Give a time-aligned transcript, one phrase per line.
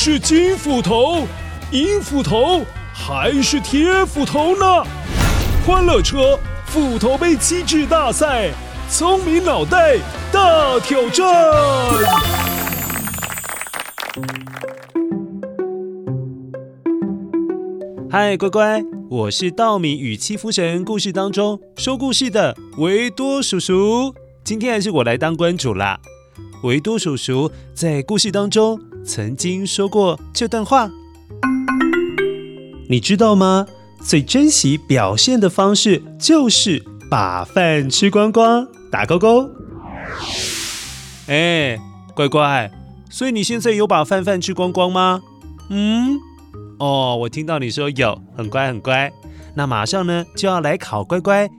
[0.00, 1.26] 是金斧头、
[1.72, 2.62] 银斧头
[2.94, 4.64] 还是铁斧头呢？
[5.66, 8.48] 欢乐车斧头杯机制大赛，
[8.88, 9.98] 聪明脑袋
[10.30, 11.26] 大挑战。
[18.08, 18.80] 嗨，乖乖，
[19.10, 24.14] 我是稻米与七福神故事当中说故事的维多叔叔。
[24.44, 25.98] 今天还是我来当关主啦。
[26.62, 30.90] 维多叔叔在故事当中曾经说过这段话，
[32.88, 33.66] 你知道吗？
[34.00, 39.50] 最珍惜表现的方式就是把饭吃光光，打勾勾。
[41.26, 41.78] 哎，
[42.14, 42.70] 乖乖，
[43.10, 45.22] 所以你现在有把饭饭吃光光吗？
[45.70, 46.18] 嗯，
[46.78, 49.12] 哦，我听到你说有，很乖很乖。
[49.54, 51.50] 那马上呢就要来考乖乖。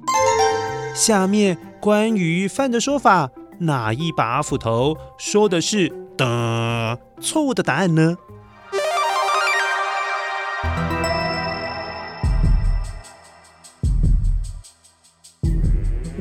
[0.96, 3.30] 下面关于饭的说法。
[3.62, 8.18] 哪一把斧头说的是的错误的答案呢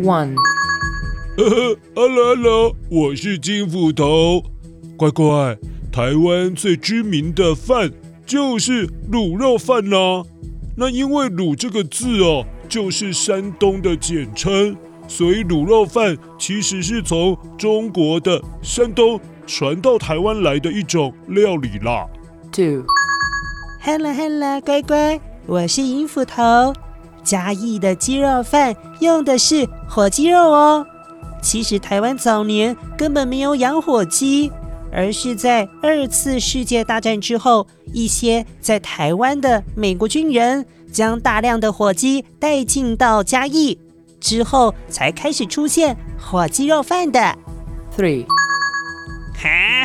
[0.00, 0.36] ？One，
[1.36, 4.44] 呵呵，Hello Hello，我是金斧头，
[4.96, 5.58] 乖乖，
[5.90, 7.90] 台湾最知名的饭
[8.24, 10.22] 就是卤肉饭啦。
[10.76, 14.76] 那因为“卤”这个字哦，就是山东的简称。
[15.08, 19.18] 所以卤肉饭其实是从中国的山东
[19.48, 22.06] 传到台湾来的一种料理啦。
[22.52, 26.74] Two，Hello Hello，乖乖，我是银斧头。
[27.24, 30.86] 嘉义的鸡肉饭用的是火鸡肉哦。
[31.40, 34.52] 其实台湾早年根本没有养火鸡，
[34.92, 43.78] 而是在二次世界大战之后，一些在台湾的美国军人将大量的火鸡带进到嘉义。
[44.20, 47.38] 之后才开始出现火鸡肉饭的。
[47.96, 48.26] Three，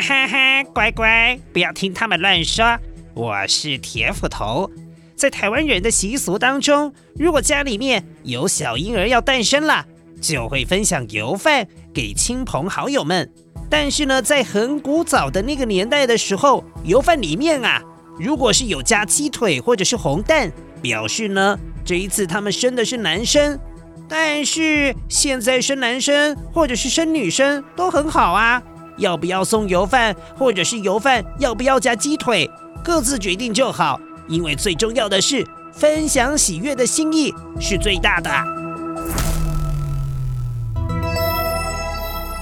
[0.06, 2.78] 哈哈，乖乖，不要听他们乱说。
[3.14, 4.70] 我是铁斧头。
[5.16, 9.86] 在台湾人的习俗当中，如果家里面有小婴儿要诞生了，
[10.20, 13.32] 就会分享油饭给亲朋好友们。
[13.70, 17.80] 但是呢，在很古早的那个年代的时候，油饭里面啊，
[18.18, 20.52] 如果是有加鸡腿或者是红蛋，
[20.82, 23.58] 表示呢，这一次他们生的是男生。
[24.06, 28.62] 但是现在生男生或者是生女生都很好啊，
[28.96, 32.50] 要不要送油饭，或者是油饭要不要加鸡腿，
[32.82, 34.00] 各自决定就好。
[34.26, 38.30] 因为最重要的是分享喜悦的心意是最大的。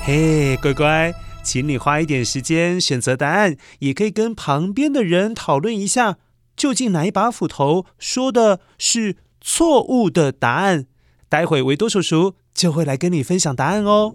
[0.04, 1.12] 嘿，乖乖，
[1.42, 6.18] 请你花一点时间选择答案，也可以跟旁边的人讨论一下，
[6.56, 10.86] 究竟哪一把斧头说的是错误的答案。
[11.28, 14.12] 待会维多叔叔就会来跟你分享答案哦。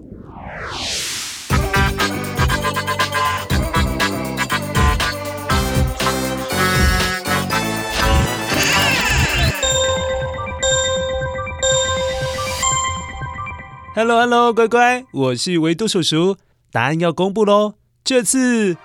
[13.99, 16.37] Hello Hello，乖乖，我是维多叔叔，
[16.71, 17.73] 答案要公布喽。
[18.03, 18.77] 这次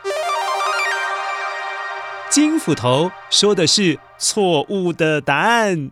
[2.30, 5.90] 金斧头说的是错误的答案。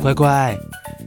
[0.00, 0.56] 乖乖，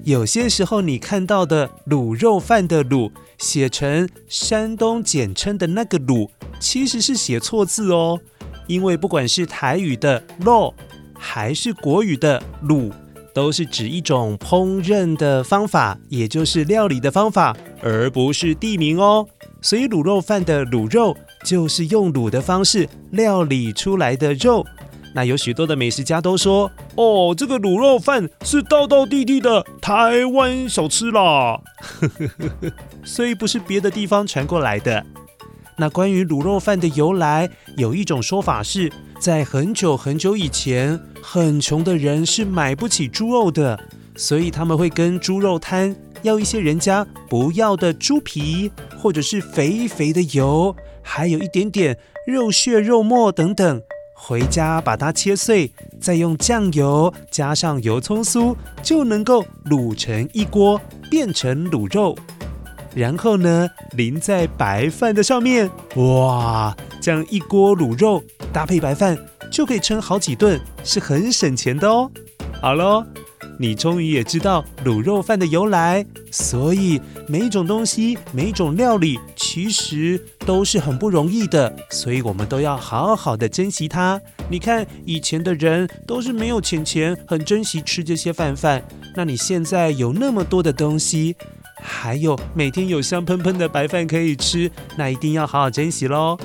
[0.04, 3.10] 有些时候你看到的卤肉饭的“卤”
[3.40, 8.20] 写成山东简称的那个“卤”，其实是写错字哦。
[8.68, 10.76] 因为不管是台语的“肉”
[11.18, 12.92] 还是国语的“卤”，
[13.34, 19.28] 都是指一种烹饪的方法，也就是料理的方法，而不是地名哦。
[19.62, 21.16] 所以卤肉饭的“卤肉”
[21.46, 24.66] 就是用卤的方式料理出来的肉。
[25.14, 31.60] 那有许多的美食家都说，哦，这个卤肉饭是道道地地的台湾小吃啦，
[33.04, 35.06] 所以不是别的地方传过来的。
[35.78, 43.80] 那关于卤肉饭的由来，有一种说法是在很久很久以前，很穷的人是买不起猪肉的，
[44.16, 53.84] 所以他们会跟猪肉摊要一些人家不要的猪皮，或者是肥肥的油，还有一点点肉屑、肉末等等。
[54.16, 60.82] 回家把它切碎，再用酱油加上油葱酥，就能够卤成一锅，
[61.12, 62.18] 变成卤肉。
[62.96, 69.18] 然后呢，淋在白饭的上面，哇，这样一锅卤肉搭配白饭，
[69.52, 72.10] 就可以撑好几顿，是很省钱的哦。
[72.62, 73.06] 好喽。
[73.58, 84.20] 你终于也知道卤肉饭的由来，所以每一种东西、每一种料理其实都是很不容易的，所以我们都要好好的珍惜它。
[84.50, 88.82] 你看以前的人都是没有钱钱，很珍惜吃这些饭饭。
[89.16, 91.36] 那你现在有那么多的东西，
[91.80, 96.36] 还有每天有香喷喷的白饭可以吃，那一定要好好珍惜喽。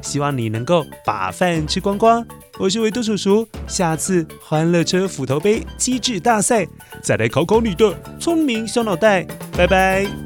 [0.00, 2.26] 希望你能够把饭吃光光。
[2.58, 6.66] 我是维多叔叔，下次欢乐车斧头杯机智大赛
[7.02, 9.26] 再来考考你的聪明小脑袋。
[9.56, 10.25] 拜拜。